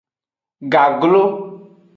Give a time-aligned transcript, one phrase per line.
[0.73, 1.23] Goglo.